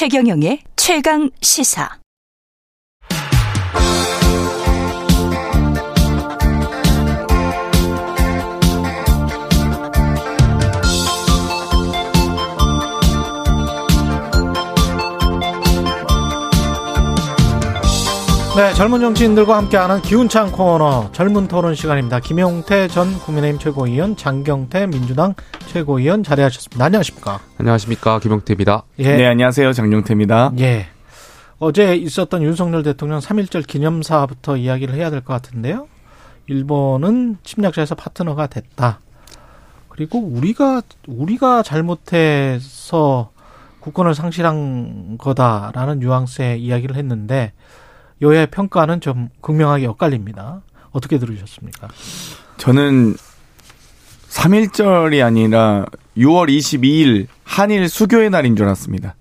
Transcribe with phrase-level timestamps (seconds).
[0.00, 2.00] 최경영의 최강 시사.
[18.60, 22.20] 네, 젊은 정치인들과 함께하는 기운찬 코너 젊은 토론 시간입니다.
[22.20, 25.32] 김용태 전 국민의힘 최고위원, 장경태 민주당
[25.68, 26.84] 최고위원 자리하셨습니다.
[26.84, 27.40] 안녕하십니까?
[27.56, 28.82] 안녕하십니까 김용태입니다.
[28.98, 29.16] 예.
[29.16, 30.52] 네, 안녕하세요 장경태입니다.
[30.58, 30.88] 예.
[31.58, 35.88] 어제 있었던 윤석열 대통령 3.1절 기념사부터 이야기를 해야 될 것 같은데요.
[36.46, 39.00] 일본은 침략자에서 파트너가 됐다.
[39.88, 43.30] 그리고 우리가 우리가 잘못해서
[43.80, 47.54] 국권을 상실한 거다라는 뉘앙스의 이야기를 했는데
[48.22, 50.62] 여야의 평가는 좀 극명하게 엇갈립니다.
[50.90, 51.88] 어떻게 들으셨습니까?
[52.56, 53.14] 저는
[54.28, 59.16] 3.1절이 아니라 6월 22일 한일 수교의 날인 줄 알았습니다.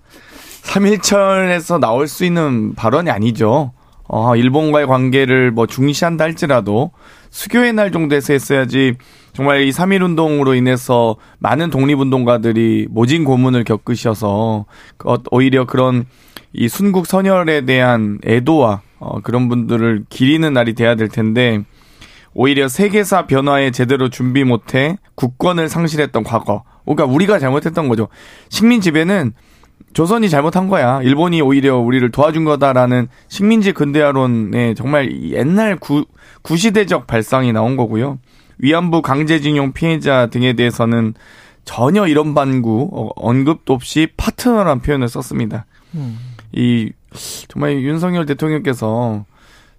[0.63, 3.73] 3.1절에서 나올 수 있는 발언이 아니죠.
[4.07, 6.91] 어, 일본과의 관계를 뭐 중시한다 할지라도
[7.29, 8.95] 수교의 날 정도에서 했어야지
[9.33, 14.65] 정말 이 3.1 운동으로 인해서 많은 독립운동가들이 모진 고문을 겪으셔서
[15.05, 16.05] 어, 오히려 그런
[16.53, 21.63] 이 순국 선열에 대한 애도와 어, 그런 분들을 기리는 날이 돼야 될 텐데
[22.33, 26.63] 오히려 세계사 변화에 제대로 준비 못해 국권을 상실했던 과거.
[26.85, 28.07] 그러니까 우리가 잘못했던 거죠.
[28.49, 29.33] 식민 지배는
[29.93, 31.01] 조선이 잘못한 거야.
[31.01, 36.05] 일본이 오히려 우리를 도와준 거다라는 식민지 근대화론에 정말 옛날 구,
[36.41, 38.19] 구시대적 발상이 나온 거고요.
[38.59, 41.13] 위안부 강제징용 피해자 등에 대해서는
[41.65, 45.65] 전혀 이런 반구 어, 언급도 없이 파트너란 표현을 썼습니다.
[45.95, 46.19] 음.
[46.51, 46.91] 이
[47.47, 49.25] 정말 윤석열 대통령께서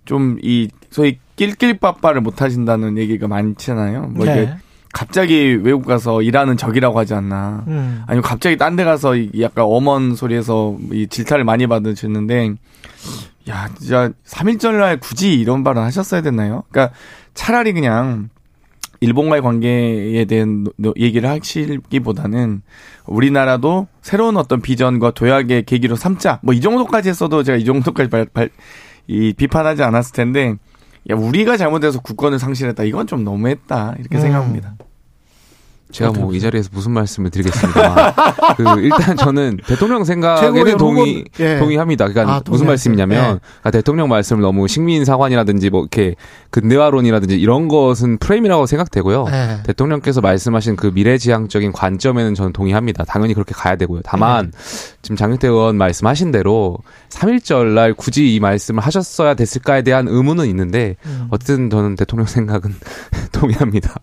[0.05, 4.09] 좀 이 소위 낄낄빠빠를 못 하신다는 얘기가 많잖아요.
[4.15, 4.33] 뭐 네.
[4.33, 4.55] 이게
[4.93, 7.65] 갑자기 외국 가서 일하는 적이라고 하지 않나.
[7.69, 8.03] 음.
[8.07, 12.55] 아니면 갑자기 딴 데 가서 약간 엄한 소리에서 이 질타를 많이 받으셨는데
[13.49, 16.65] 야, 진짜 3일절날 굳이 이런 발언 하셨어야 됐나요?
[16.71, 16.95] 그러니까
[17.35, 18.31] 차라리 그냥
[19.01, 20.67] 일본과의 관계에 대한
[20.99, 22.63] 얘기를 하시기보다는
[23.07, 26.39] 우리나라도 새로운 어떤 비전과 도약의 계기로 삼자.
[26.43, 28.51] 뭐 이 정도까지 했어도 제가 이 정도까지 발, 발,
[29.07, 30.55] 이 비판하지 않았을 텐데,
[31.09, 32.85] 야, 우리가 잘못해서 국권을 상실했다.
[32.85, 33.97] 이건 좀 너무했다.
[33.99, 34.21] 이렇게 음.
[34.21, 34.75] 생각합니다.
[35.93, 38.15] 제가 뭐 이 자리에서 무슨 말씀을 드리겠습니다.
[38.57, 41.59] 그 일단 저는 대통령 생각에는 동의 예.
[41.59, 42.09] 동의합니다.
[42.09, 43.39] 그러니까 아, 무슨 말씀이냐면 예.
[43.61, 46.15] 그러니까 대통령 말씀을 너무 식민 사관이라든지 뭐 이렇게
[46.51, 49.27] 근대화론이라든지 이런 것은 프레임이라고 생각되고요.
[49.29, 49.63] 예.
[49.65, 53.05] 대통령께서 말씀하신 그 미래지향적인 관점에는 저는 동의합니다.
[53.05, 54.01] 당연히 그렇게 가야 되고요.
[54.05, 54.59] 다만 예.
[55.03, 56.79] 지금 장윤태 의원 말씀하신 대로
[57.11, 61.27] 3.1절 날 굳이 이 말씀을 하셨어야 됐을까에 대한 의문은 있는데 음.
[61.31, 62.75] 어쨌든 저는 대통령 생각은
[63.33, 63.95] 동의합니다.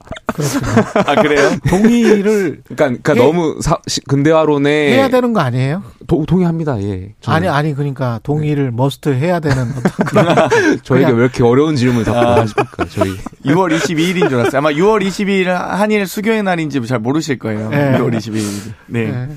[1.05, 1.49] 아 그래요?
[1.81, 3.77] 동의를 그러니까, 그러니까 해, 너무 사,
[4.07, 5.83] 근대화론에 해야 되는 거 아니에요?
[6.07, 6.81] 도, 동의합니다.
[6.83, 7.13] 예.
[7.21, 7.37] 저는.
[7.37, 10.49] 아니 아니 그러니까 동의를 머스트 해야 되는 어떤 그런
[10.83, 12.85] 저희가 왜 이렇게 어려운 질문을 자꾸 아, 하십니까?
[12.89, 13.11] 저희
[13.45, 14.57] 6월 22일인 줄 알았어요.
[14.59, 17.69] 아마 6월 22일 한일 수교의 날인지 잘 모르실 거예요.
[17.69, 17.97] 네.
[17.97, 18.73] 6월 22일.
[18.87, 19.11] 네.
[19.11, 19.27] 네.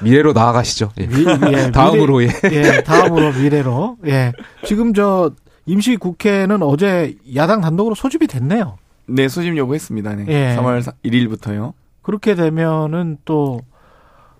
[0.00, 0.90] 미래로 나아가시죠.
[1.00, 1.06] 예.
[1.06, 2.56] 미, 예, 다음으로 미래, 예.
[2.56, 2.82] 예.
[2.82, 3.96] 다음으로 미래로.
[4.06, 4.32] 예.
[4.64, 5.30] 지금 저
[5.66, 8.76] 임시 국회는 어제 야당 단독으로 소집이 됐네요.
[9.06, 10.14] 네, 소집 요구했습니다.
[10.16, 10.24] 네.
[10.28, 10.56] 예.
[10.56, 11.72] 3월 1일부터요.
[12.02, 13.60] 그렇게 되면은 또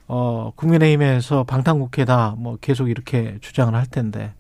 [0.06, 4.32] 어, 국민의힘에서 방탄국회다 뭐 계속 이렇게 주장을 할 텐데.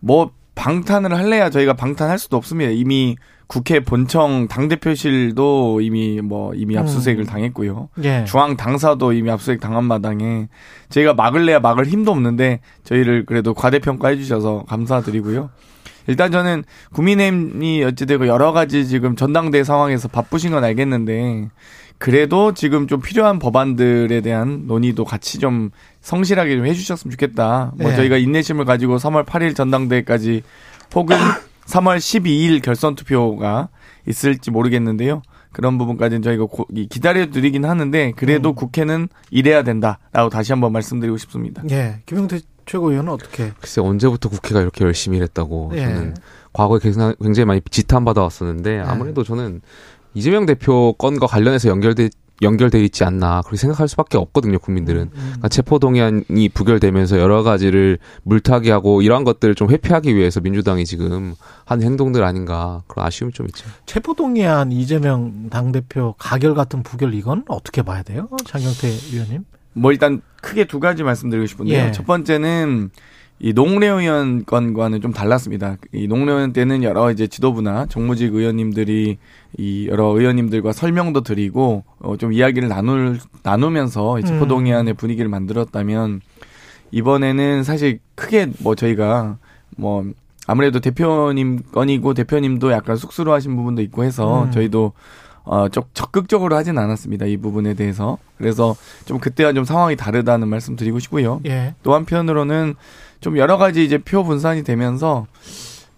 [0.00, 2.70] 뭐 방탄을 할래야 저희가 방탄할 수도 없습니다.
[2.70, 3.16] 이미
[3.46, 6.80] 국회 본청 당대표실도 이미 뭐 이미 음.
[6.82, 7.26] 압수수색을 음.
[7.26, 7.88] 당했고요.
[8.04, 8.24] 예.
[8.24, 10.48] 중앙 당사도 이미 압수수색 당한 마당에
[10.88, 15.50] 저희가 막을래야 막을 힘도 없는데 저희를 그래도 과대평가해 주셔서 감사드리고요.
[16.06, 21.48] 일단 저는 국민의힘이 어찌되고 여러 가지 지금 전당대 상황에서 바쁘신 건 알겠는데
[21.98, 27.72] 그래도 지금 좀 필요한 법안들에 대한 논의도 같이 좀 성실하게 좀 해주셨으면 좋겠다.
[27.76, 27.96] 뭐 네.
[27.96, 30.42] 저희가 인내심을 가지고 3월 8일 전당대회까지
[30.94, 31.16] 혹은
[31.66, 33.68] 3월 12일 결선 투표가
[34.08, 35.20] 있을지 모르겠는데요.
[35.52, 36.46] 그런 부분까지는 저희가
[36.88, 38.54] 기다려드리긴 하는데 그래도 음.
[38.54, 41.62] 국회는 이래야 된다라고 다시 한번 말씀드리고 싶습니다.
[41.70, 42.40] 예, 김영태
[42.70, 43.52] 최고위원은 어떻게?
[43.60, 45.80] 글쎄 언제부터 국회가 이렇게 열심히 일했다고 예.
[45.80, 46.14] 저는
[46.52, 48.80] 과거에 굉장히 많이 지탄 받아왔었는데 예.
[48.80, 49.60] 아무래도 저는
[50.14, 52.10] 이재명 대표 건과 관련해서 연결돼
[52.42, 55.20] 연결돼 있지 않나 그렇게 생각할 수밖에 없거든요 국민들은 음, 음.
[55.20, 61.34] 그러니까 체포동의안이 부결되면서 여러 가지를 물타기 하고 이러한 것들을 좀 회피하기 위해서 민주당이 지금
[61.66, 67.44] 한 행동들 아닌가 그런 아쉬움이 좀 있죠 체포동의안 이재명 당 대표 가결 같은 부결 이건
[67.48, 71.86] 어떻게 봐야 돼요 장경태 의원님 뭐 일단 크게 두 가지 말씀드리고 싶은데요.
[71.86, 71.92] 예.
[71.92, 72.90] 첫 번째는
[73.42, 75.76] 이 농례 의원 건과는 좀 달랐습니다.
[75.92, 79.16] 이 농례 의원 때는 여러 이제 지도부나 정무직 의원님들이
[79.56, 84.40] 이 여러 의원님들과 설명도 드리고 어좀 이야기를 나눌 나누면서 이제 음.
[84.40, 86.20] 포동의안의 분위기를 만들었다면
[86.90, 89.38] 이번에는 사실 크게 뭐 저희가
[89.76, 90.04] 뭐
[90.46, 94.50] 아무래도 대표님 건이고 대표님도 약간 쑥스러워하신 부분도 있고 해서 음.
[94.50, 94.92] 저희도
[95.52, 97.26] 어, 적, 적극적으로 하진 않았습니다.
[97.26, 98.18] 이 부분에 대해서.
[98.38, 101.40] 그래서 좀 그때와 좀 상황이 다르다는 말씀 드리고 싶고요.
[101.46, 101.74] 예.
[101.82, 102.74] 또 한편으로는
[103.20, 105.26] 좀 여러 가지 이제 표 분산이 되면서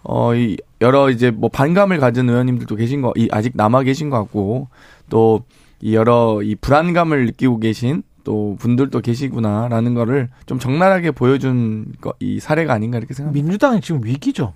[0.04, 4.18] 어, 이 여러 이제 뭐 반감을 가진 의원님들도 계신 거, 이 아직 남아 계신 것
[4.18, 4.68] 같고
[5.10, 5.44] 또
[5.82, 12.38] 이 여러 이 불안감을 느끼고 계신 또 분들도 계시구나라는 거를 좀 적나라하게 보여준 거, 이
[12.38, 13.44] 사례가 아닌가 이렇게 생각합니다.
[13.44, 14.54] 민주당은 지금 위기죠.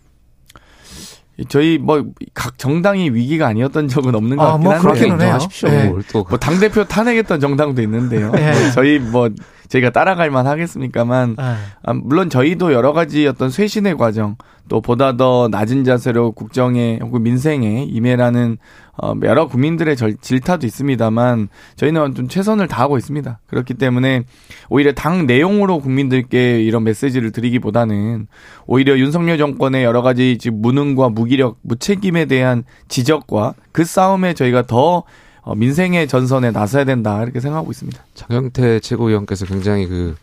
[1.48, 2.02] 저희 뭐
[2.34, 5.68] 각 정당이 위기가 아니었던 적은 없는 것 아, 같긴 뭐 한데 인정하십시오.
[5.68, 5.92] 네.
[6.12, 8.30] 뭐당 대표 탄핵했던 정당도 있는데요.
[8.32, 8.70] 네.
[8.72, 9.28] 저희 뭐
[9.68, 11.42] 저희가 따라갈만 하겠습니까만 네.
[11.82, 14.36] 아, 물론 저희도 여러 가지 어떤 쇄신의 과정
[14.68, 18.58] 또 보다 더 낮은 자세로 국정에 혹은 민생에 임해라는
[18.98, 23.40] 어, 여러 국민들의 절, 질타도 있습니다만 저희는 좀 최선을 다하고 있습니다.
[23.46, 24.22] 그렇기 때문에
[24.70, 28.26] 오히려 당 내용으로 국민들께 이런 메시지를 드리기보다는
[28.66, 35.04] 오히려 윤석열 정권의 여러 가지 지금 무능과 무기력, 무책임에 대한 지적과 그 싸움에 저희가 더
[35.46, 38.02] 어, 민생의 전선에 나서야 된다 이렇게 생각하고 있습니다.
[38.14, 40.16] 장영태 최고위원께서 굉장히 그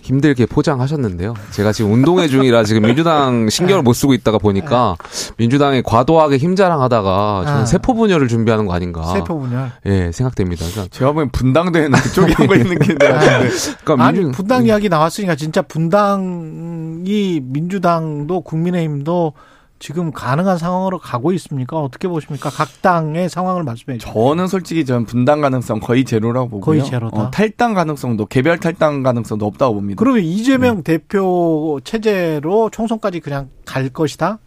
[0.00, 1.34] 힘들게 포장하셨는데요.
[1.50, 4.96] 제가 지금 운동회 중이라 지금 민주당 신경을 못 쓰고 있다가 보니까
[5.36, 7.66] 민주당이 과도하게 힘자랑하다가 저는 아.
[7.66, 9.04] 세포 분열을 준비하는 거 아닌가.
[9.12, 9.72] 세포 분열.
[9.84, 10.64] 예, 생각됩니다.
[10.70, 13.50] 그러니까 제가 보면 분당대회는 그쪽에 하고 있는 게 같은데.
[13.84, 14.36] 그러니까 아니, 민주...
[14.38, 19.34] 분당 이야기 나왔으니까 진짜 분당이 민주당도 국민의힘도
[19.80, 21.78] 지금 가능한 상황으로 가고 있습니까?
[21.78, 22.50] 어떻게 보십니까?
[22.50, 24.12] 각 당의 상황을 말씀해 주세요.
[24.14, 26.64] 저는 솔직히 저는 분당 가능성 거의 제로라고 보고요.
[26.64, 27.16] 거의 제로다.
[27.16, 29.98] 어, 탈당 가능성도 개별 탈당 가능성도 없다고 봅니다.
[29.98, 30.82] 그러면 이재명 네.
[30.82, 34.38] 대표 체제로 총선까지 그냥 갈 것이다?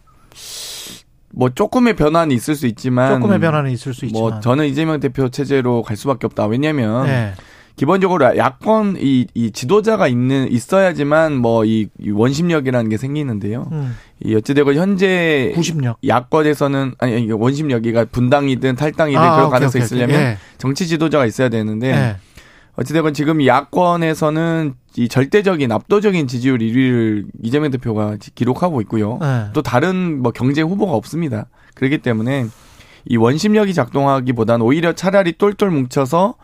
[1.30, 5.28] 뭐 조금의 변화는 있을 수 있지만 조금의 변화는 있을 수뭐 있지만 뭐 저는 이재명 대표
[5.30, 6.46] 체제로 갈 수밖에 없다.
[6.46, 7.32] 왜냐면 네.
[7.76, 11.64] 기본적으로 야권 이, 이 지도자가 있는 있어야지만 뭐
[12.04, 13.68] 이 원심력이라는 게 생기는데요.
[13.72, 13.96] 음.
[14.24, 20.16] 이 어찌되건 현재 구심력 야권에서는 아니 원심력이가 분당이든 탈당이든 아, 그런 오케이, 가능성이 오케이, 있으려면
[20.16, 20.26] 오케이.
[20.32, 20.38] 예.
[20.58, 22.16] 정치 지도자가 있어야 되는데 예.
[22.76, 29.18] 어찌되건 지금 야권에서는 이 절대적인 압도적인 지지율 1위를 이재명 대표가 기록하고 있고요.
[29.22, 29.46] 예.
[29.52, 31.46] 또 다른 뭐 경제 후보가 없습니다.
[31.74, 32.46] 그렇기 때문에
[33.06, 36.34] 이 원심력이 작동하기보다는 오히려 차라리 똘똘 뭉쳐서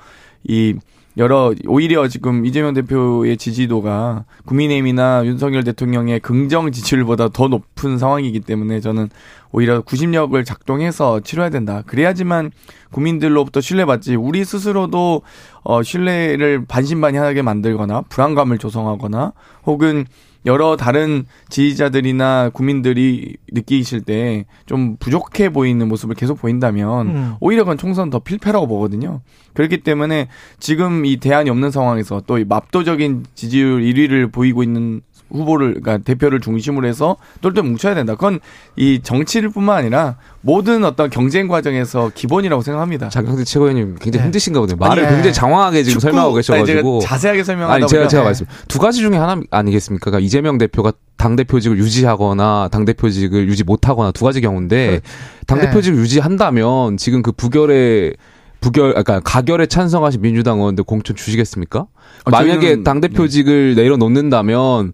[0.45, 0.75] 이
[1.17, 8.81] 여러 오히려 지금 이재명 대표의 지지도가 국민의힘이나 윤석열 대통령의 긍정 지지율보다 더 높은 상황이기 때문에
[8.81, 9.09] 저는
[9.53, 11.83] 오히려 구심력을 작동해서 치러야 된다.
[11.87, 12.53] 그래야지만
[12.93, 14.15] 국민들로부터 신뢰받지.
[14.15, 15.23] 우리 스스로도
[15.65, 19.33] 어 신뢰를 반신반의하게 만들거나 불안감을 조성하거나
[19.67, 20.07] 혹은
[20.47, 27.35] 여러 다른 지지자들이나 국민들이 느끼실 때 좀 부족해 보이는 모습을 계속 보인다면 음.
[27.41, 29.21] 오히려 그건 총선 더 필패라고 보거든요.
[29.55, 30.29] 그렇기 때문에
[30.59, 36.41] 지금 이 대안이 없는 상황에서 또 이 압도적인 지지율 1위를 보이고 있는 후보를 그러니까 대표를
[36.41, 38.15] 중심으로 해서 똘똘 뭉쳐야 된다.
[38.15, 38.41] 그건
[38.77, 43.09] 이 정치를 뿐만 아니라 모든 어떤 경쟁 과정에서 기본이라고 생각합니다.
[43.09, 44.25] 장경태 최고위원님 굉장히 네.
[44.25, 44.77] 힘드신가 보네요.
[44.77, 49.01] 말을 아니, 굉장히 장황하게 지금 설명하고 계셔가지고 자세하게 설명하다 아니 제가 제가 말씀 두 가지
[49.01, 50.11] 중에 하나 아니겠습니까?
[50.11, 55.01] 그러니까 이재명 대표가 당 대표직을 유지하거나 당 대표직을 유지 못하거나 두 가지 경우인데
[55.47, 56.03] 당 대표직을 네.
[56.03, 58.15] 유지한다면 지금 그 부결에
[58.61, 61.87] 부결, 그러니까 가결에 찬성하신 민주당 의원들 공천 주시겠습니까?
[62.25, 63.83] 아, 만약에 당 대표직을 네.
[63.83, 64.93] 내려놓는다면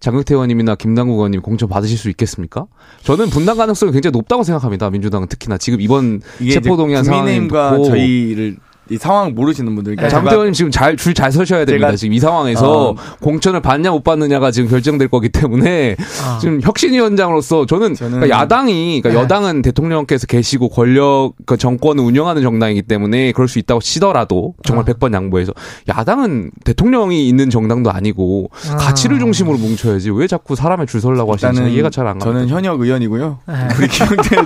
[0.00, 2.66] 장경태 의원님이나 김남국 의원님 공천 받으실 수 있겠습니까?
[3.02, 4.90] 저는 분당 가능성이 굉장히 높다고 생각합니다.
[4.90, 8.56] 민주당은 특히나 지금 이번 체포동의안 상황이 고 저희를
[8.90, 9.96] 이 상황 모르시는 분들.
[9.96, 11.94] 그러니까 장대원님 지금 잘 줄 잘 서셔야 됩니다.
[11.96, 12.94] 지금 이 상황에서 어.
[13.20, 16.38] 공천을 받냐 못 받느냐가 지금 결정될 거기 때문에 어.
[16.38, 19.24] 지금 혁신위원장으로서 저는, 저는 그러니까 야당이 그러니까 네.
[19.24, 24.92] 여당은 대통령께서 계시고 권력 그 정권을 운영하는 정당이기 때문에 그럴 수 있다고 치더라도 정말 어.
[24.92, 25.52] 100번 양보해서
[25.88, 28.76] 야당은 대통령이 있는 정당도 아니고 어.
[28.76, 32.32] 가치를 중심으로 뭉쳐야지 왜 자꾸 사람의 줄 서려고 하시는지 이해가 잘 안 가요.
[32.34, 33.38] 저는 현역 의원이고요.
[33.48, 33.54] 네.
[33.78, 34.36] 우리 김영태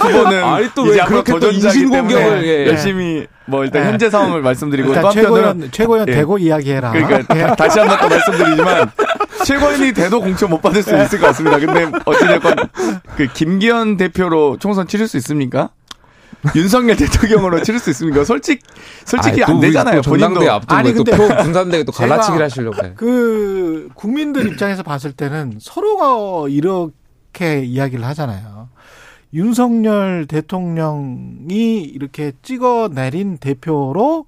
[0.00, 2.66] 후보는 아니 또 왜 그렇게 또 인신공격을 예.
[2.68, 3.88] 열심히 뭐 일단 네.
[3.90, 5.10] 현재 상황을 말씀드리고 일단
[5.70, 6.12] 최고위원 예.
[6.12, 6.92] 대고 이야기해라.
[6.92, 7.54] 그러니까 예.
[7.56, 8.90] 다시 한번더 말씀드리지만
[9.44, 11.58] 최고위원이 대도 공천 못 받을 수 있을 것 같습니다.
[11.58, 12.56] 근데 어찌됐건
[13.16, 15.70] 그 김기현 대표로 총선 치를 수 있습니까?
[16.54, 18.22] 윤석열 대통령으로 치를 수 있습니까?
[18.24, 18.60] 솔직
[19.06, 20.02] 솔직히 아니, 안 되잖아요.
[20.02, 22.92] 본인도 아니 근데 표 분산되게 또 갈라치기를 하시려고 해.
[22.96, 28.63] 그 국민들 입장에서 봤을 때는 서로가 이렇게 이야기를 하잖아요.
[29.34, 34.26] 윤석열 대통령이 이렇게 찍어내린 대표로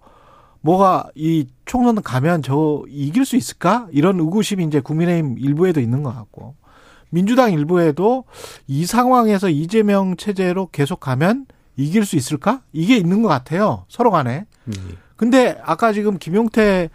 [0.60, 3.86] 뭐가 이 총선 가면 저 이길 수 있을까?
[3.92, 6.56] 이런 의구심이 이제 국민의힘 일부에도 있는 것 같고
[7.10, 8.24] 민주당 일부에도
[8.66, 11.46] 이 상황에서 이재명 체제로 계속 가면
[11.76, 12.62] 이길 수 있을까?
[12.72, 13.84] 이게 있는 것 같아요.
[13.88, 14.44] 서로 간에.
[14.66, 14.96] 음.
[15.14, 16.90] 근데 아까 지금 김용태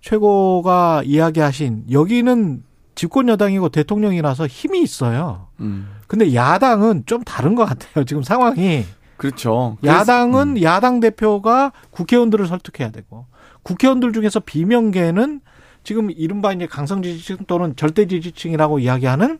[0.00, 2.64] 최고가 이야기하신 여기는
[2.94, 5.48] 집권 여당이고 대통령이라서 힘이 있어요.
[5.60, 5.88] 음.
[6.12, 8.04] 근데 야당은 좀 다른 것 같아요.
[8.04, 8.84] 지금 상황이.
[9.16, 9.78] 그렇죠.
[9.82, 10.62] 야당은 음.
[10.62, 13.24] 야당 대표가 국회의원들을 설득해야 되고
[13.62, 15.40] 국회의원들 중에서 비명계는
[15.84, 19.38] 지금 이른바 이제 강성 지지층 또는 절대 지지층이라고 이야기하는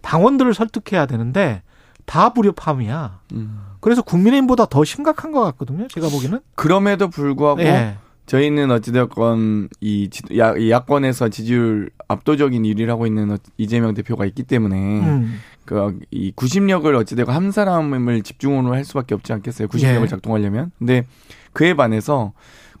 [0.00, 1.60] 당원들을 설득해야 되는데
[2.06, 3.20] 다 불협화음이야.
[3.32, 3.60] 음.
[3.80, 5.86] 그래서 국민의힘보다 더 심각한 것 같거든요.
[5.88, 6.40] 제가 보기에는.
[6.54, 7.98] 그럼에도 불구하고 예.
[8.30, 10.08] 저희는 어찌됐건 이
[10.38, 15.40] 야, 야권에서 지지율 압도적인 1위를 하고 있는 어, 이재명 대표가 있기 때문에 음.
[15.64, 19.66] 그이 구심력을 어찌되고 한 사람을 집중으로 할 수밖에 없지 않겠어요.
[19.66, 20.06] 구심력을 예.
[20.06, 20.70] 작동하려면.
[20.78, 21.06] 근데
[21.52, 22.32] 그에 반해서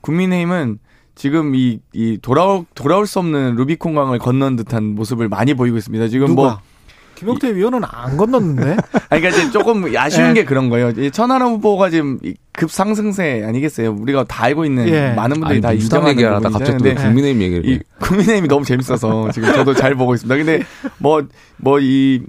[0.02, 0.78] 국민의힘은
[1.16, 6.06] 지금 이, 이 돌아올, 돌아올 수 없는 루비콘강을 건넌 듯한 모습을 많이 보이고 있습니다.
[6.06, 6.48] 지금 뭐 누가?
[6.50, 6.69] 뭐.
[7.20, 8.76] 김용태 위원은 안 건넜는데?
[9.10, 10.40] 아니, 그러니까 이제 조금 아쉬운 네.
[10.40, 11.10] 게 그런 거예요.
[11.10, 12.18] 천하람 후보가 지금
[12.52, 13.94] 급상승세 아니겠어요?
[14.00, 15.12] 우리가 다 알고 있는 예.
[15.12, 17.68] 많은 분들이 아니, 다 인정하는 얘기하다 갑자기 또 국민의힘 얘기를.
[17.68, 20.34] 이 국민의힘이 너무 재밌어서 지금 저도 잘 보고 있습니다.
[20.34, 20.64] 근데
[20.96, 21.22] 뭐,
[21.58, 22.22] 뭐, 이,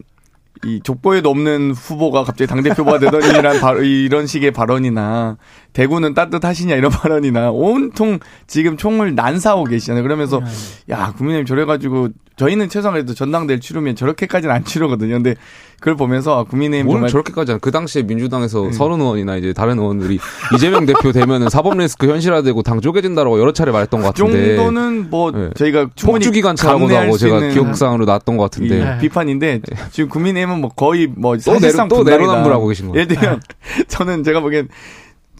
[0.65, 5.37] 이 족보에도 없는 후보가 갑자기 당대표가 되더니란 바, 이런 식의 발언이나
[5.71, 10.03] 대구는 따뜻하시냐 이런 발언이나 온통 지금 총을 난사하고 계시잖아요.
[10.03, 10.93] 그러면서 네.
[10.93, 12.09] 야 국민의힘 저래가지고
[12.41, 15.13] 저희는 최소한 그래도 전당대회 치르면 저렇게까지는 안 치르거든요.
[15.13, 15.35] 근데
[15.79, 18.71] 그걸 보면서 국민의힘 정말 저렇게까지 그 당시에 민주당에서 음.
[18.71, 20.19] 서른 의원이나 이제 다른 의원들이
[20.55, 25.09] 이재명 대표 되면은 사법 리스크 현실화되고 당 쪼개진다라고 여러 차례 말했던 것 같은데 그 정도는
[25.11, 25.49] 뭐 네.
[25.55, 28.97] 저희가 총주 기관차라고도 하고 제가 기억상으로 나왔던 것 같은데 네.
[28.97, 33.01] 비판인데 지금 국민의힘은 뭐 거의 뭐 사실상 또, 내로, 또 내로남불하고 계신 거예요.
[33.01, 33.41] 예를 들면
[33.87, 34.67] 저는 제가 보기엔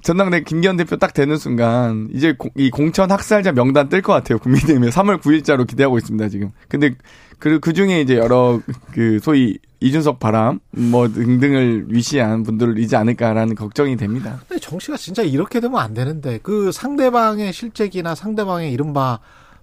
[0.02, 4.40] 전당대 김기현 대표 딱 되는 순간 이제 이 공천 학살자 명단 뜰 것 같아요.
[4.40, 6.52] 국민의힘에 3월 9일자로 기대하고 있습니다 지금.
[6.68, 6.92] 근데
[7.40, 8.60] 그, 그 중에 이제 여러
[8.94, 14.40] 그 소위 이준석 바람 뭐 등등을 위시한 분들이지 않을까라는 걱정이 됩니다.
[14.48, 19.20] 근데 정치가 진짜 이렇게 되면 안 되는데 그 상대방의 실책이나 상대방의 이른바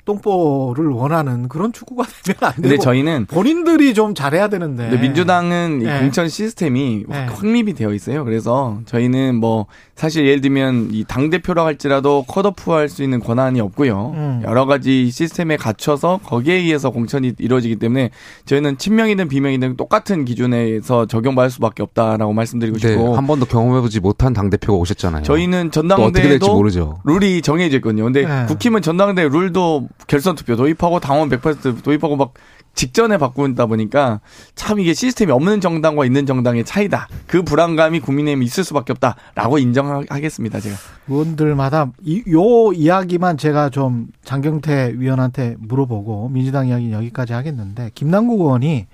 [0.08, 2.62] 똥볼을 원하는 그런 축구가 되면 안 되고.
[2.62, 4.96] 근데 저희는 본인들이 좀 잘해야 되는데.
[4.98, 6.00] 민주당은 네.
[6.00, 7.26] 공천 시스템이 네.
[7.26, 8.24] 확립이 되어 있어요.
[8.24, 14.12] 그래서 저희는 뭐 사실 예를 들면 이 당 대표라 할지라도 컷오프할 수 있는 권한이 없고요.
[14.14, 14.42] 음.
[14.44, 18.10] 여러 가지 시스템에 갖춰서 거기에 의해서 공천이 이루어지기 때문에
[18.44, 24.32] 저희는 친명이든 비명이든 똑같은 기준에서 적용받을 수밖에 없다라고 말씀드리고 네, 싶고 한 번도 경험해보지 못한
[24.32, 25.22] 당 대표가 오셨잖아요.
[25.22, 26.62] 저희는 전당대회도
[27.04, 28.04] 룰이 정해져 있거든요.
[28.04, 28.44] 근데 네.
[28.46, 32.34] 국힘은 전당대회 룰도 결선 투표 도입하고 당원 100% 도입하고 막
[32.74, 34.20] 직전에 바꾼다 보니까
[34.54, 37.08] 참 이게 시스템이 없는 정당과 있는 정당의 차이다.
[37.26, 40.60] 그 불안감이 국민의힘이 있을 수밖에 없다라고 인정하겠습니다.
[40.60, 40.76] 제가
[41.08, 48.86] 의원들마다 이, 요 이야기만 제가 좀 장경태 위원한테 물어보고 민주당 이야기 여기까지 하겠는데 김남국 의원이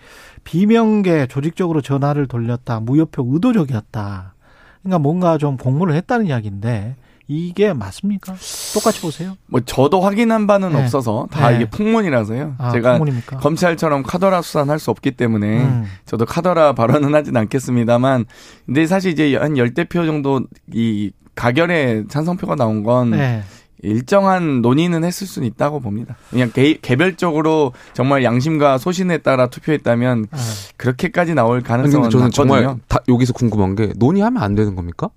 [0.45, 4.35] 비명계 조직적으로 전화를 돌렸다 무효표 의도적이었다.
[4.83, 6.97] 그러니까 뭔가 좀 공모를 했다는 이야기인데
[7.27, 8.35] 이게 맞습니까?
[8.75, 9.37] 똑같이 보세요.
[9.47, 10.83] 뭐 저도 확인한 바는 네.
[10.83, 11.57] 없어서 다 네.
[11.57, 12.57] 이게 풍문이라서요.
[12.59, 13.39] 아, 제가 풍문입니까?
[13.39, 15.85] 검찰처럼 카더라 수사는 할 수 없기 때문에 음.
[16.05, 18.27] 저도 카더라 발언은 하진 않겠습니다,만
[18.67, 23.43] 근데 사실 이제 한 열대 표 정도 이 가결에 찬성표가 나온 건 네.
[23.83, 26.17] 일정한 논의는 했을 수는 있다고 봅니다.
[26.31, 30.37] 그냥 개, 개별적으로 정말 양심과 소신에 따라 투표했다면 아.
[30.77, 32.31] 그렇게까지 나올 가능성은 저는 낮거든요.
[32.61, 35.09] 정말 다 여기서 궁금한 게 논의하면 안 되는 겁니까?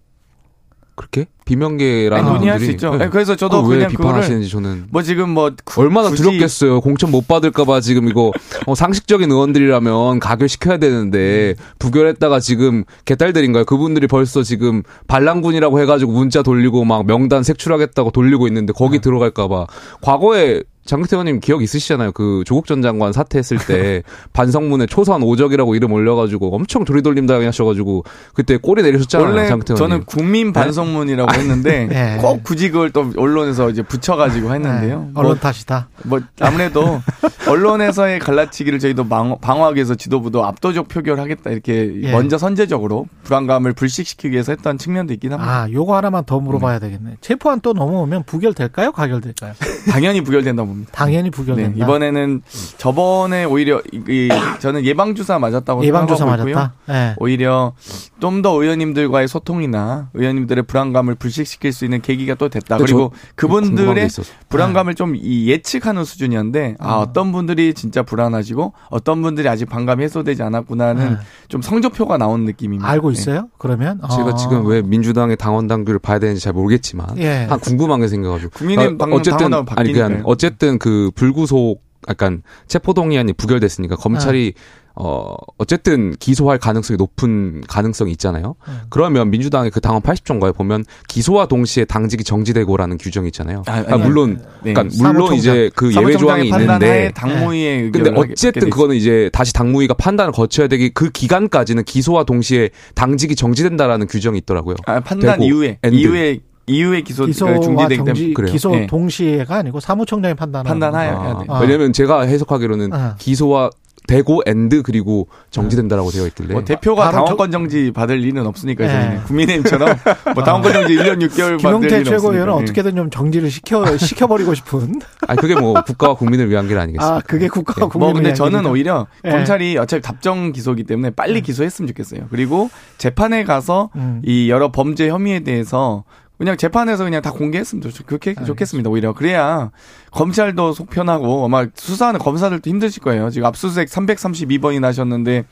[0.98, 2.96] 그렇게 비명계라는 아니, 논의할 수 있죠.
[2.96, 3.08] 네.
[3.10, 6.24] 그래서 저도 왜 비판하시는지 저는 뭐 지금 뭐 얼마나 굳이...
[6.24, 6.82] 두렵겠어요.
[6.82, 8.34] 공천 못 받을까봐 지금 이거
[8.66, 13.66] 어, 상식적인 의원들이라면 가결 시켜야 되는데 부결했다가 지금 개딸들인가요?
[13.66, 19.02] 그분들이 벌써 지금 반란군이라고 해가지고 문자 돌리고 막 명단 색출하겠다고 돌리고 있는데 거기 네.
[19.02, 19.68] 들어갈까봐
[20.02, 22.14] 과거에 장기태 의원님 기억 있으시잖아요.
[22.14, 24.04] 그 조국 전 장관 사퇴했을 때
[24.34, 28.04] 반성문에 초선 오적이라고 이름 올려가지고 엄청 조리돌림 당하셔가지고
[28.34, 29.28] 그때 꼬리 내리셨잖아요.
[29.30, 29.90] 원래 장기태 의원님.
[29.90, 30.54] 저는 국민 네?
[30.54, 31.40] 반성문이라고 네?
[31.40, 32.18] 했는데 네.
[32.22, 35.00] 꼭 굳이 그걸 또 언론에서 이제 붙여가지고 했는데요.
[35.00, 35.12] 네.
[35.14, 35.90] 언론 뭐, 탓이다.
[36.06, 37.02] 뭐 아무래도
[37.48, 39.08] 언론에서의 갈라치기를 저희도
[39.42, 42.12] 방어하기 위해서 지도부도 압도적 표결하겠다 이렇게 예.
[42.12, 45.64] 먼저 선제적으로 불안감을 불식시키기 위해서 했던 측면도 있긴 합니다.
[45.64, 47.18] 아, 요거 하나만 더 물어봐야 되겠네.
[47.22, 48.92] 체포안 또 넘어오면 부결될까요?
[48.94, 49.54] 가결될까요?
[49.92, 50.77] 당연히 부결된다고 봅니다.
[50.92, 51.72] 당연히 부결된다.
[51.78, 52.42] 네, 이번에는
[52.78, 54.30] 저번에 오히려 이,
[54.60, 56.74] 저는 예방 주사 맞았다고 예방 주사 맞았다.
[56.88, 57.16] 네.
[57.18, 57.74] 오히려
[58.20, 62.78] 좀 더 의원님들과의 소통이나 의원님들의 불안감을 불식시킬 수 있는 계기가 또 됐다.
[62.78, 64.10] 그리고 그분들의
[64.50, 67.02] 불안감을 좀 예측하는 수준이었는데 아 음.
[67.02, 71.18] 어떤 분들이 진짜 불안하시고 어떤 분들이 아직 반감이 해소되지 않았구나는 네.
[71.48, 72.88] 좀 성적표가 나온 느낌입니다.
[72.88, 73.20] 알고 네.
[73.20, 73.42] 있어요?
[73.42, 73.48] 네.
[73.58, 74.36] 그러면 제가 아.
[74.36, 77.46] 지금 왜 민주당의 당원 당규를 봐야 되는지 잘 모르겠지만 예.
[77.50, 83.96] 한 궁금한 게 생겨가지고 국민의힘 아, 어쨌든 아니 그냥 어쨌든 그 불구속 약간 체포동의안이 부결됐으니까
[83.96, 84.62] 검찰이 네.
[85.00, 88.56] 어, 어쨌든 기소할 가능성이 높은 가능성이 있잖아요.
[88.68, 88.80] 음.
[88.90, 93.62] 그러면 민주당의 그 당원 80조인가에 보면 기소와 동시에 당직이 정지되고라는 규정이 있잖아요.
[93.68, 94.74] 아, 그러니까 물론, 네.
[94.74, 97.12] 그러니까 물론 이제 그 예외 조항이 있는데.
[97.14, 97.92] 당무위의 네.
[97.92, 104.08] 근데 어쨌든 그거는 이제 다시 당무위가 판단을 거쳐야 되기 그 기간까지는 기소와 동시에 당직이 정지된다라는
[104.08, 104.78] 규정이 있더라고요.
[104.88, 105.78] 아, 판단 이후에.
[105.84, 105.96] and.
[105.96, 108.52] 이후에 이후에 기소 기소가 중지되기 때문에 그래요.
[108.52, 108.88] 기소 네.
[108.88, 111.60] 동시에가 아니고 사무총장이 판단 판단해야 아, 아.
[111.60, 113.16] 왜냐면 제가 해석하기로는 아.
[113.18, 113.70] 기소와
[114.08, 119.20] 되고 and 그리고 정지된다라고 되어 있길래 뭐 대표가 당원권 정지 받을 리는 없으니까 네.
[119.28, 119.98] 국민의힘처럼
[120.34, 122.64] 뭐 당원권 정지 1년 6개월 받을 리는 최고위원은 네.
[122.64, 125.02] 어떻게든 좀 정지를 시켜 시켜버리고 싶은.
[125.28, 127.18] 아니 그게 뭐 국가와 국민을 위한 길 아니겠습니까?
[127.18, 127.92] 아 그게 국가와 네.
[127.92, 128.72] 국민을 뭐 근데 저는 길이죠?
[128.72, 129.32] 오히려 네.
[129.32, 131.42] 검찰이 어차피 답정 기소기 때문에 빨리 네.
[131.42, 132.28] 기소했으면 좋겠어요.
[132.30, 134.22] 그리고 재판에 가서 음.
[134.24, 136.06] 이 여러 범죄 혐의에 대해서
[136.38, 138.90] 그냥 재판에서 그냥 다 공개했으면 좋, 그렇게 아, 좋겠습니다.
[138.90, 139.72] 오히려 그래야
[140.12, 143.30] 검찰도 속 편하고 아마 수사하는 검사들도 힘드실 거예요.
[143.30, 145.46] 지금 압수수색 332번이 나셨는데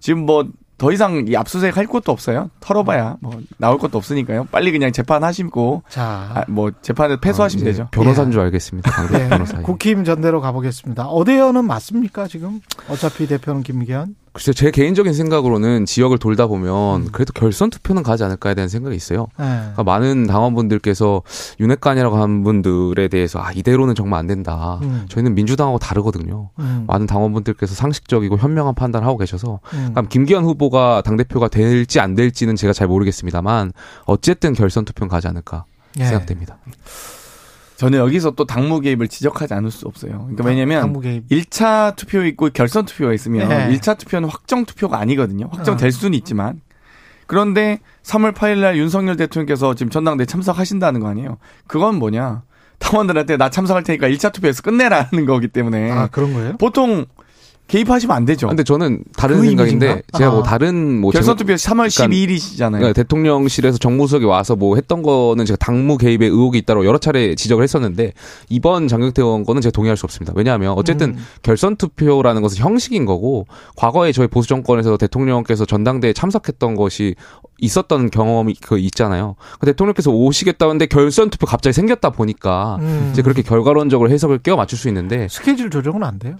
[0.00, 0.44] 지금 뭐
[0.82, 2.50] 더 이상 이 압수수색 할 것도 없어요.
[2.58, 4.48] 털어봐야 뭐 나올 것도 없으니까요.
[4.50, 6.02] 빨리 그냥 재판하시고 자,
[6.34, 7.88] 아, 뭐 재판을 패소하시면 아, 되죠.
[7.92, 8.32] 변호사인 예.
[8.32, 9.06] 줄 알겠습니다.
[9.16, 9.28] 네.
[9.28, 9.62] 변호사.
[9.62, 11.06] 국힘 전대로 가보겠습니다.
[11.06, 12.60] 어대현은 맞습니까 지금?
[12.88, 14.16] 어차피 대표는 김기현.
[14.32, 17.08] 글쎄 제 개인적인 생각으로는 지역을 돌다 보면 음.
[17.12, 19.28] 그래도 결선 투표는 가지 않을까에 대한 생각이 있어요.
[19.38, 19.44] 네.
[19.44, 21.22] 그러니까 많은 당원분들께서
[21.60, 24.78] 윤핵관이라고 한 분들에 대해서 아 이대로는 정말 안 된다.
[24.82, 25.04] 음.
[25.08, 26.48] 저희는 민주당하고 다르거든요.
[26.58, 26.84] 음.
[26.86, 29.90] 많은 당원분들께서 상식적이고 현명한 판단을 하고 계셔서 음.
[29.92, 33.72] 그럼 김기현 후보가 당 대표가 될지 안 될지는 제가 잘 모르겠습니다만
[34.06, 36.06] 어쨌든 결선 투표는 가지 않을까 네.
[36.06, 36.56] 생각됩니다.
[37.82, 40.28] 저는 여기서 또 당무 개입을 지적하지 않을 수 없어요.
[40.30, 43.76] 그러니까 왜냐면 1차 투표 있고 결선 투표가 있으면 네.
[43.76, 45.48] 1차 투표는 확정 투표가 아니거든요.
[45.50, 45.90] 확정될 어.
[45.90, 46.60] 수는 있지만
[47.26, 51.38] 그런데 3월 8일 날 윤석열 대통령께서 지금 전당대 참석하신다는 거 아니에요.
[51.66, 52.42] 그건 뭐냐?
[52.78, 56.56] 당원들한테 나 참석할 테니까 1차 투표에서 끝내라는 거기 때문에 아, 그런 거예요?
[56.58, 57.06] 보통
[57.72, 58.48] 개입하시면 안 되죠.
[58.48, 60.18] 근데 저는 다른 그 생각인데 이미진가?
[60.18, 60.40] 제가 뭐 아.
[60.40, 62.72] 뭐 다른 뭐 결선 투표 3월 12일이시잖아요.
[62.72, 67.62] 그러니까 대통령실에서 정무수석이 와서 뭐 했던 거는 제가 당무 개입의 의혹이 있다고 여러 차례 지적을
[67.64, 68.12] 했었는데
[68.50, 70.34] 이번 장경태 의원 거는 제가 동의할 수 없습니다.
[70.36, 71.24] 왜냐하면 어쨌든 음.
[71.42, 77.14] 결선 투표라는 것은 형식인 거고 과거에 저희 보수 정권에서 대통령께서 전당대에 참석했던 것이
[77.58, 79.36] 있었던 경험이 그 있잖아요.
[79.58, 83.10] 그 대통령께서 오시겠다는데 결선 투표 갑자기 생겼다 보니까 음.
[83.12, 86.36] 이제 그렇게 결과론적으로 해석을 끼워 맞출 수 있는데 스케줄 조정은 안 돼요?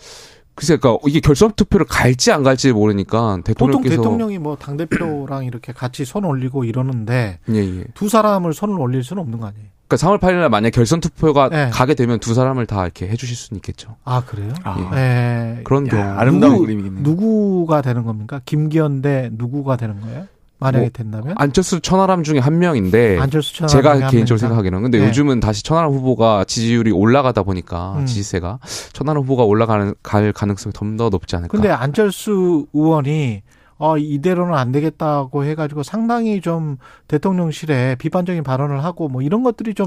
[0.54, 5.44] 글쎄, 그러니까 이게 결선 투표를 갈지 안 갈지 모르니까 대통령께서 보통 대통령이 뭐 당 대표랑
[5.46, 7.84] 이렇게 같이 손 올리고 이러는데 예, 예.
[7.94, 9.66] 두 사람을 손을 올릴 수는 없는 거 아니에요?
[9.88, 11.70] 그러니까 3월 8일 날 만약 결선 투표가 네.
[11.70, 13.96] 가게 되면 두 사람을 다 이렇게 해주실 수는 있겠죠.
[14.04, 14.52] 아 그래요?
[14.64, 14.90] 아.
[14.92, 14.94] 예.
[14.96, 15.60] 네.
[15.64, 17.02] 그런 경우 아름다운 그림이겠네요.
[17.02, 18.40] 누구가 되는 겁니까?
[18.44, 20.26] 김기현 대 누구가 되는 거예요?
[20.62, 25.08] 만약에 뭐 된다면 안철수 천하람 중에 한 명인데 안철수 천하람 제가 개인적으로 생각하기는 근데 네.
[25.08, 28.06] 요즘은 다시 천하람 후보가 지지율이 올라가다 보니까 음.
[28.06, 28.60] 지지세가
[28.92, 31.52] 천하람 후보가 올라가는 갈 가능성이 좀 더 높지 않을까.
[31.52, 33.42] 근데 안철수 의원이
[33.78, 36.76] 어, 이대로는 안 되겠다고 해가지고 상당히 좀
[37.08, 39.86] 대통령실에 비판적인 발언을 하고 뭐 이런 것들이 좀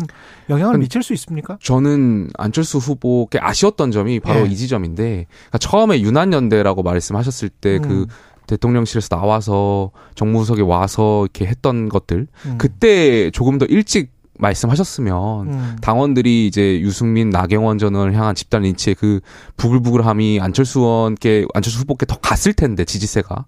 [0.50, 1.58] 영향을 미칠 수 있습니까?
[1.62, 4.52] 저는 안철수 후보께 아쉬웠던 점이 바로 네.
[4.52, 8.06] 이 지점인데 그러니까 처음에 유난연대라고 말씀하셨을 때그 음.
[8.48, 12.56] 대통령실에서 나와서 정무수석에 와서 이렇게 했던 것들 음.
[12.58, 15.76] 그때 조금 더 일찍 말씀하셨으면 음.
[15.82, 19.22] 당원들이 이제 유승민 나경원 전 의원을 향한 집단 린치의 그
[19.58, 23.46] 부글부글함이 안철수 의원께 안철수 후보께 더 갔을 텐데 지지세가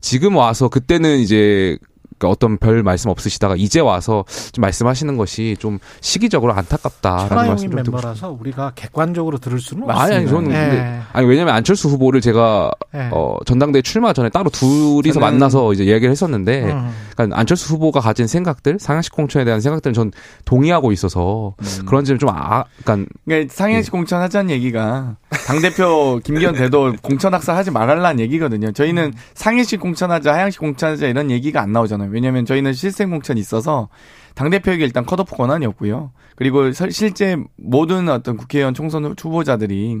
[0.00, 1.78] 지금 와서 그때는 이제
[2.20, 7.76] 그러니까 어떤 별 말씀 없으시다가 이제 와서 좀 말씀하시는 것이 좀 시기적으로 안타깝다라는 말씀 좀
[7.76, 10.04] 멤버라서 우리가 객관적으로 들을 수는 없습니다.
[10.04, 11.00] 아니, 아니 저는 네.
[11.12, 13.08] 아니 왜냐면 안철수 후보를 제가 네.
[13.10, 16.90] 어 전당대 출마 전에 따로 둘이서 만나서 이제 얘기를 했었는데 음.
[17.16, 20.12] 그러니까 안철수 후보가 가진 생각들 상향식 공천에 대한 생각들은 전
[20.44, 21.86] 동의하고 있어서 음.
[21.86, 23.96] 그런 점좀 아, 그러니까, 그러니까 상향식 예.
[23.96, 28.72] 공천 하자는 얘기가 당 대표 김기현 대도 공천 학살 하지 말라는 얘기거든요.
[28.72, 29.12] 저희는 음.
[29.34, 32.09] 상향식 공천하자 하향식 공천하자 이런 얘기가 안 나오잖아요.
[32.12, 33.88] 왜냐하면 저희는 실생 공천이 있어서
[34.34, 36.12] 당 대표에게 일단 컷오프 권한이 없고요.
[36.36, 39.98] 그리고 실제 모든 어떤 국회의원 총선 후보자들이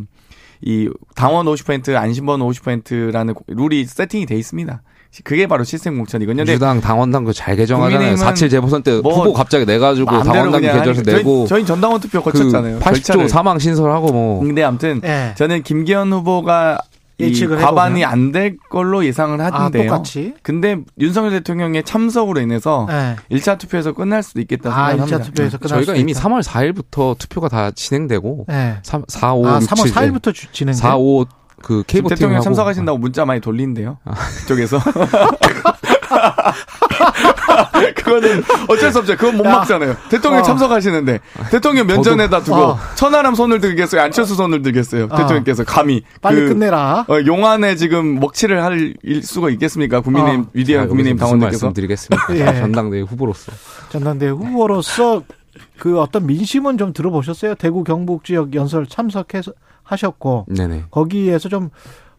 [0.62, 4.82] 이 당원 50% 안심번 50%라는 룰이 세팅이 돼 있습니다.
[5.24, 6.44] 그게 바로 실생 공천이거든요.
[6.44, 8.14] 민주당 당원당 그잘 개정하잖아요.
[8.14, 12.78] 4.7 재보선 때 뭐 후보 갑자기 내가지고 당원당 개정해서 내고 저희, 전당원 투표 거쳤잖아요.
[12.78, 14.40] 그 80조 사망 신설하고 뭐.
[14.40, 15.34] 근데 아무튼 네.
[15.36, 16.78] 저는 김기현 후보가
[17.20, 19.82] 이 과반이 안 될 걸로 예상을 하던데요.
[19.82, 20.34] 아, 똑같이?
[20.42, 23.16] 근데 윤석열 대통령의 참석으로 인해서 네.
[23.30, 25.18] 1차 투표에서 끝날 수도 있겠다 아, 생각합니다.
[25.18, 26.20] 1차 투표에서 끝날 저희가 이미 있다.
[26.22, 28.76] 3월 4일부터 투표가 다 진행되고 네.
[28.82, 31.24] 3, 4, 5, 아, 6, 3월 4일부터 진행 4, 5,
[31.62, 33.98] 그 케이블 대통령 참석하신다고 문자 많이 돌린대요.
[34.04, 34.14] 아.
[34.40, 34.78] 그쪽에서.
[37.94, 39.16] 그거는 어쩔 수 없죠.
[39.16, 39.56] 그건 못 야.
[39.56, 39.96] 막잖아요.
[40.08, 40.42] 대통령 어.
[40.42, 41.20] 참석하시는데
[41.50, 42.78] 대통령 면전에다 두고 어.
[42.94, 44.02] 천하람 손을 들겠어요.
[44.02, 45.08] 안철수 손을 들겠어요.
[45.10, 45.16] 어.
[45.16, 47.06] 대통령께서 감히 빨리 그, 끝내라.
[47.08, 50.00] 어, 용안에 지금 먹칠을 할 수가 있겠습니까?
[50.00, 50.46] 국민의힘 어.
[50.52, 52.26] 위대한 국민의힘 당원들께서 말씀드리겠습니다.
[52.34, 52.60] 예.
[52.60, 53.52] 전당대회 후보로서
[53.90, 55.22] 전당대회 후보로서
[55.78, 57.54] 그 어떤 민심은 좀 들어보셨어요?
[57.56, 60.84] 대구 경북 지역 연설 참석해서 하셨고 네네.
[60.90, 61.70] 거기에서 좀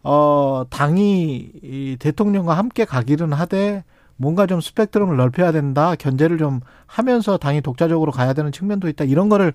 [0.02, 3.84] 어, 당이 이 대통령과 함께 가기는 하되
[4.16, 5.94] 뭔가 좀 스펙트럼을 넓혀야 된다.
[5.94, 9.04] 견제를 좀 하면서 당이 독자적으로 가야 되는 측면도 있다.
[9.04, 9.52] 이런 거를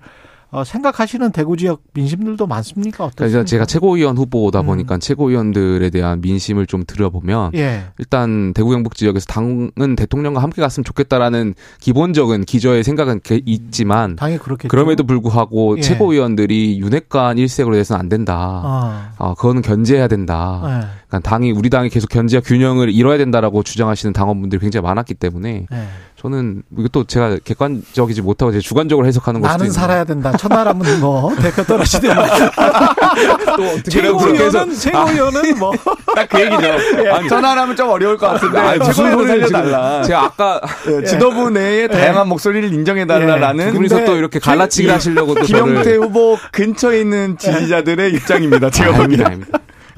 [0.50, 3.04] 어, 생각하시는 대구 지역 민심들도 많습니까?
[3.04, 3.28] 어떻습니까?
[3.28, 4.66] 그러니까 제가 최고위원 후보다 음.
[4.66, 5.00] 보니까 음.
[5.00, 7.84] 최고위원들에 대한 민심을 좀 들어보면 예.
[7.98, 14.68] 일단 대구 경북 지역에서 당은 대통령과 함께 갔으면 좋겠다라는 기본적인 기저의 생각은 있지만 당이 그렇겠죠.
[14.68, 15.82] 그럼에도 불구하고 예.
[15.82, 18.34] 최고위원들이 윤핵관 일색으로 돼서는 안 된다.
[18.64, 19.12] 아.
[19.18, 20.62] 어, 그거는 견제해야 된다.
[20.64, 21.07] 예.
[21.08, 25.88] 그러니까 당이 우리 당이 계속 견제와 균형을 이뤄야 된다라고 주장하시는 당원분들이 굉장히 많았기 때문에 예.
[26.20, 30.36] 저는 이것도 제가 객관적이지 못하고 제 주관적으로 해석하는 것도 나는 살아야 된다.
[30.36, 32.10] 천하람은 뭐 대표 떨어지든
[33.56, 35.54] 또 최고위원은 최고위원은 아.
[35.58, 36.62] 뭐딱 그 얘기죠.
[37.04, 37.08] 예.
[37.10, 40.02] 아니, 천하람은 좀 어려울 것 같은데 아니, 최고위원 살려달라.
[40.02, 41.04] 제가 아까 예.
[41.04, 41.88] 지도부 내에 예.
[41.88, 48.12] 다양한 목소리를 인정해 달라라는 그래서 또 이렇게 갈라치기 하시려고 또 김영태 후보 근처에 있는 지지자들의
[48.12, 48.68] 입장입니다.
[48.70, 49.44] 제가 보기에는.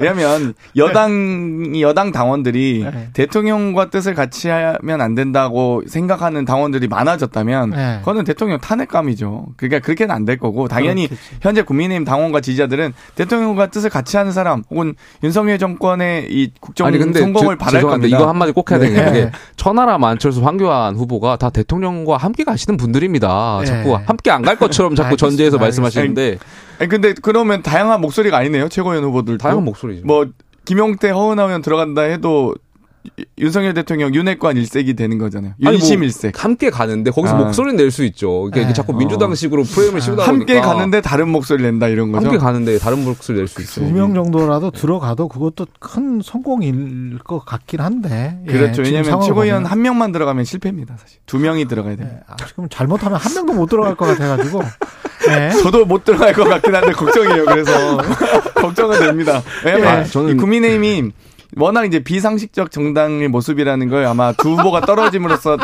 [0.00, 3.08] 왜냐하면 여당 여당 당원들이 네.
[3.12, 7.96] 대통령과 뜻을 같이 하면 안 된다고 생각하는 당원들이 많아졌다면 네.
[8.00, 9.48] 그거는 대통령 탄핵감이죠.
[9.56, 11.30] 그러니까 그렇게는 안 될 거고 당연히 그렇겠지.
[11.40, 16.98] 현재 국민의힘 당원과 지지자들은 대통령과 뜻을 같이 하는 사람 혹은 윤석열 정권의 이 국정 아니,
[16.98, 18.16] 근데 성공을 주, 바랄 겁니다.
[18.16, 19.30] 이거 한마디 꼭 해야 되는 게 네.
[19.56, 23.58] 천하람 안철수 황교안 후보가 다 대통령과 함께 가시는 분들입니다.
[23.60, 23.66] 네.
[23.66, 26.38] 자꾸 함께 안 갈 것처럼 자꾸 전제해서 말씀하시는데
[26.80, 30.06] 아니 근데 그러면 다양한 목소리가 아니네요 최고위원 후보들 다양한 목소리죠.
[30.06, 30.26] 뭐
[30.64, 32.54] 김용태 허은하 의원 들어간다 해도
[33.38, 35.54] 윤석열 대통령 윤핵관 일색이 되는 거잖아요.
[35.62, 36.44] 윤심 뭐 일색.
[36.44, 37.38] 함께 가는데 거기서 아.
[37.38, 38.48] 목소리를 낼수 있죠.
[38.48, 38.72] 이게 네.
[38.74, 40.00] 자꾸 민주당식으로 프레임을 아.
[40.00, 40.74] 씌우다 함께 보니까.
[40.74, 42.26] 가는데 다른 목소리 낸다 이런 거죠.
[42.26, 43.86] 함께 가는데 다른 목소리 낼 수 있어요.
[43.86, 48.38] 두 명 정도라도 들어가도 그것도 큰 성공일 것 같긴 한데.
[48.46, 48.82] 예, 그렇죠.
[48.82, 50.96] 예, 왜냐하면 최고위원 한 명만 들어가면 실패입니다.
[50.98, 52.08] 사실 두 명이 들어가야 돼요.
[52.12, 54.62] 예, 아, 지금 잘못하면 한 명도 못 들어갈 것 같아가지고.
[55.26, 55.50] 네.
[55.62, 57.44] 저도 못 들어갈 것 같긴 한데 걱정이에요.
[57.46, 57.72] 그래서
[58.56, 59.42] 걱정은 됩니다.
[59.64, 61.12] 왜냐면 아, 저는 국민의힘이
[61.56, 65.56] 워낙 이제 비상식적 정당의 모습이라는 걸 아마 두 후보가 떨어짐으로써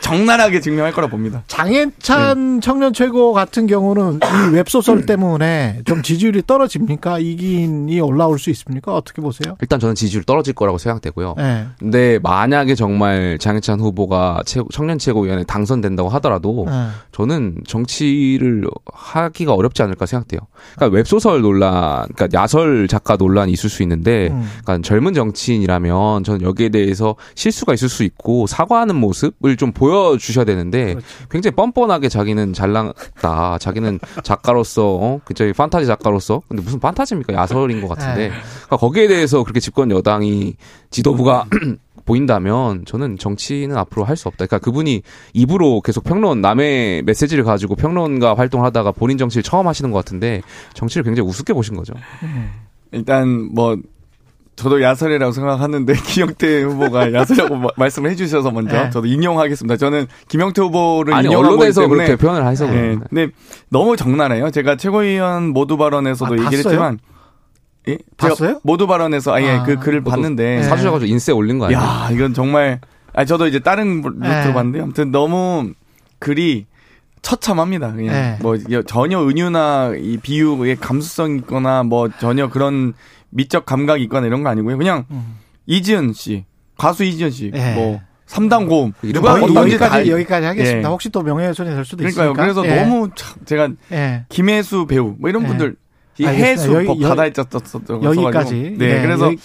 [0.00, 1.42] 적나라하게 증명할 거라 봅니다.
[1.46, 2.60] 장해찬 네.
[2.60, 7.18] 청년 최고 같은 경우는 이 웹소설 때문에 좀 지지율이 떨어집니까?
[7.18, 8.94] 이긴이 올라올 수 있습니까?
[8.94, 9.56] 어떻게 보세요?
[9.60, 11.34] 일단 저는 지지율 떨어질 거라고 생각되고요.
[11.36, 11.66] 네.
[11.78, 16.88] 근데 만약에 정말 장해찬 후보가 최고, 청년 최고위원회 당선된다고 하더라도 네.
[17.12, 20.40] 저는 정치를 하기가 어렵지 않을까 생각돼요.
[20.76, 24.48] 그러니까 웹소설 논란, 그러니까 야설 작가 논란이 있을 수 있는데, 음.
[24.62, 30.44] 그러니까 젊은 정치인이라면 저는 여기에 대해서 실수가 있을 수 있고 사과하는 모습을 좀 보여 보여주셔야
[30.44, 31.06] 되는데 그렇지.
[31.30, 33.58] 굉장히 뻔뻔하게 자기는 잘났다.
[33.58, 35.20] 자기는 작가로서 어?
[35.26, 37.32] 굉장히 판타지 작가로서 근데 무슨 판타지입니까?
[37.34, 38.34] 야설인 것 같은데 네.
[38.66, 40.56] 그러니까 거기에 대해서 그렇게 집권 여당이
[40.90, 41.44] 지도부가
[42.06, 44.46] 보인다면 저는 정치는 앞으로 할 수 없다.
[44.46, 45.02] 그러니까 그분이
[45.34, 50.40] 입으로 계속 평론 남의 메시지를 가지고 평론가 활동하다가 본인 정치를 처음 하시는 것 같은데
[50.74, 51.94] 정치를 굉장히 우습게 보신 거죠.
[52.92, 53.76] 일단 뭐
[54.56, 58.90] 저도 야설이라고 생각하는데 김영태 후보가 야설이라고 말씀을 해주셔서 먼저 네.
[58.90, 59.76] 저도 인용하겠습니다.
[59.76, 62.96] 저는 김영태 후보를 아니, 언론에서 때문에 그렇게 표현을 하셔서 네.
[63.08, 63.28] 근데
[63.68, 64.50] 너무 적나라해요.
[64.50, 66.98] 제가 최고위원 모두 발언에서도 아, 얘기를 했지만
[67.88, 67.98] 예?
[68.16, 68.60] 봤어요?
[68.64, 70.62] 모두 발언에서 아예 아, 그 글을 봤는데 네.
[70.62, 71.80] 사주셔가지고 인쇄 올린 거 아니에요?
[71.80, 72.80] 야 이건 정말
[73.12, 75.72] 아 저도 이제 다른 루트로 봤는데 아무튼 너무
[76.18, 76.66] 글이
[77.20, 77.92] 처참합니다.
[77.92, 78.38] 그냥 네.
[78.40, 82.94] 뭐 전혀 은유나 이 비유의 감수성 있거나 뭐 전혀 그런
[83.30, 84.78] 미적 감각이 있거나 이런 거 아니고요.
[84.78, 85.36] 그냥 음.
[85.66, 86.44] 이지은 씨,
[86.78, 87.74] 가수 이지은 씨, 예.
[87.74, 90.88] 뭐 3단 고음 누가 여기까지 여기까지 하겠습니다.
[90.88, 90.92] 예.
[90.92, 92.32] 혹시 또 명예훼손이 될 수도 그러니까요.
[92.32, 92.42] 있으니까.
[92.42, 92.82] 그래서 예.
[92.82, 94.24] 너무 참 제가 예.
[94.28, 95.46] 김혜수 배우 뭐 이런 예.
[95.48, 95.76] 분들
[96.18, 98.76] 이 해수 여기, 바다에 쪘었던 여기까지.
[98.78, 99.36] 네, 그래서 여기,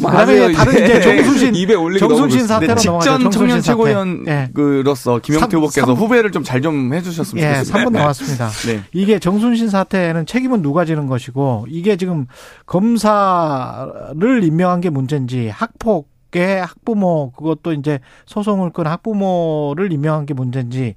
[0.00, 5.20] 그다음에 다른 이제 정순신 입에 올리기 정순신 사태로 직전 청년 최고위원으로서 예.
[5.22, 7.84] 김영태 후보께서 후배를 좀 잘좀 좀 해주셨으면 예, 좋겠습니다.
[7.84, 8.48] 3분 남았습니다.
[8.66, 8.82] 네.
[8.92, 12.26] 이게 정순신 사태는 책임은 누가 지는 것이고 이게 지금
[12.66, 20.96] 검사를 임명한 게 문제인지 학폭 의 학부모 그것도 이제 소송을 끈 학부모를 임명한 게 문제인지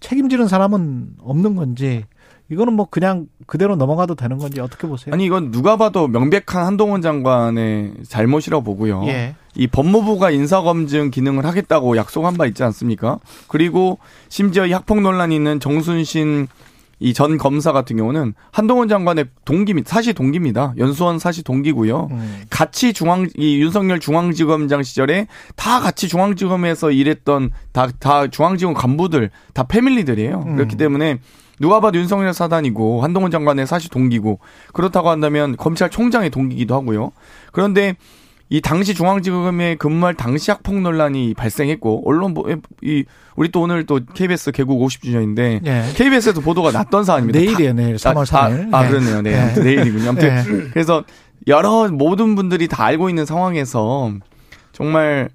[0.00, 2.06] 책임지는 사람은 없는 건지
[2.50, 5.14] 이거는 뭐 그냥 그대로 넘어가도 되는 건지 어떻게 보세요?
[5.14, 9.04] 아니 이건 누가 봐도 명백한 한동훈 장관의 잘못이라고 보고요.
[9.06, 9.34] 예.
[9.54, 13.18] 이 법무부가 인사검증 기능을 하겠다고 약속한 바 있지 않습니까?
[13.48, 16.48] 그리고 심지어 이 학폭 논란이 있는 정순신
[17.02, 20.74] 이 전 검사 같은 경우는 한동훈 장관의 동기 사시 동기입니다.
[20.76, 22.08] 연수원 사시 동기고요.
[22.10, 22.42] 음.
[22.50, 30.44] 같이 중앙 이 윤석열 중앙지검장 시절에 다 같이 중앙지검에서 일했던 다다 중앙지검 간부들 다 패밀리들이에요.
[30.46, 30.56] 음.
[30.56, 31.20] 그렇기 때문에
[31.60, 34.40] 누가 봐도 윤석열 사단이고 한동훈 장관의 사시 동기고
[34.72, 37.12] 그렇다고 한다면 검찰총장의 동기기도 하고요.
[37.52, 37.94] 그런데
[38.48, 42.46] 이 당시 중앙지검에 근무할 당시 학폭 논란이 발생했고 언론 뭐,
[42.82, 43.04] 이
[43.36, 45.92] 우리 또 오늘 또 KBS 개국 50주년인데 네.
[45.94, 47.38] KBS에도 보도가 났던 사안입니다.
[47.38, 48.74] 내일이에요, 내일 3월 3일.
[48.74, 49.22] 아, 아, 그렇네요.
[49.22, 49.54] 네.
[49.54, 49.54] 네.
[49.62, 50.08] 내일이군요.
[50.08, 50.68] 아무튼 네.
[50.72, 51.04] 그래서
[51.46, 54.12] 여러 모든 분들이 다 알고 있는 상황에서
[54.72, 55.28] 정말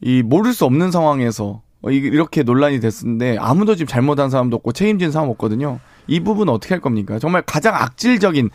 [0.00, 5.28] 이 모를 수 없는 상황에서 이렇게 논란이 됐는데 아무도 지금 잘못한 사람도 없고 책임진 사람
[5.30, 5.78] 없거든요.
[6.06, 7.18] 이 부분 어떻게 할 겁니까?
[7.18, 8.50] 정말 가장 악질적인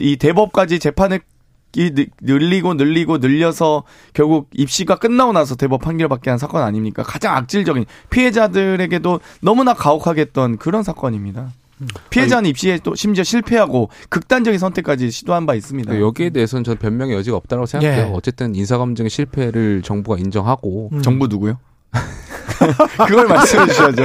[0.00, 1.20] 이 대법까지 재판을
[1.74, 7.02] 이 늘리고 늘리고 늘려서 결국 입시가 끝나고 나서 대법 판결받게 한 사건 아닙니까?
[7.02, 11.50] 가장 악질적인 피해자들에게도 너무나 가혹하게 했던 그런 사건입니다.
[12.10, 15.98] 피해자는 입시에 또 심지어 실패하고 극단적인 선택까지 시도한 바 있습니다.
[15.98, 18.06] 여기에 대해서는 저는 변명의 여지가 없다고 생각해요.
[18.06, 18.10] 예.
[18.12, 21.02] 어쨌든 인사검증 실패를 정부가 인정하고 음.
[21.02, 21.58] 정부 누구요?
[23.06, 24.02] 그걸 말씀해 주셔야죠.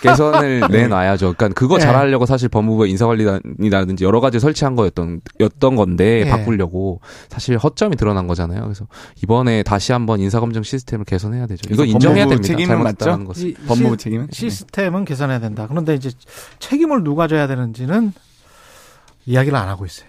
[0.00, 0.82] 개선을 네.
[0.82, 1.34] 내놔야죠.
[1.36, 1.84] 그러니까 그거 네.
[1.84, 6.30] 잘하려고 사실 법무부의 인사관리단이라든지 여러 가지 설치한 거였던 였던 건데 네.
[6.30, 8.62] 바꾸려고 사실 허점이 드러난 거잖아요.
[8.62, 8.86] 그래서
[9.22, 11.72] 이번에 다시 한번 인사검증 시스템을 개선해야 되죠.
[11.72, 12.46] 이거 인정해야 됩니다.
[12.46, 13.24] 책임은 맞죠?
[13.66, 15.66] 법무부 책임은 시스템은 개선해야 된다.
[15.68, 16.10] 그런데 이제
[16.58, 18.12] 책임을 누가 져야 되는지는
[19.26, 20.08] 이야기를 안 하고 있어요.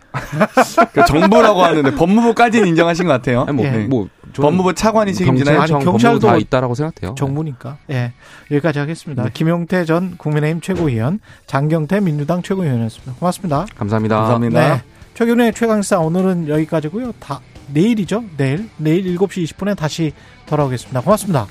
[0.92, 3.46] 그 정부라고 하는데 법무부까지는 인정하신 것 같아요.
[3.48, 3.72] 아니, 뭐, 예.
[3.86, 5.60] 뭐 법무부 차관이 책임지나요?
[5.60, 7.16] 경찰청, 경찰도 다 있다라고 생각해요.
[7.16, 7.78] 정부니까.
[7.92, 8.14] 예.
[8.50, 9.24] 여기까지 하겠습니다.
[9.24, 9.30] 네.
[9.34, 13.14] 김용태 전 국민의힘 최고위원, 장경태 민주당 최고위원이었습니다.
[13.20, 13.66] 고맙습니다.
[13.76, 14.18] 감사합니다.
[14.18, 14.76] 감사합니다.
[14.76, 14.82] 네.
[15.14, 17.14] 최근의 최강사 오늘은 여기까지고요.
[17.20, 17.40] 다
[17.72, 18.24] 내일이죠.
[18.38, 20.12] 내일 내일 7시 20분에 다시
[20.48, 21.02] 돌아오겠습니다.
[21.02, 21.48] 고맙습니다.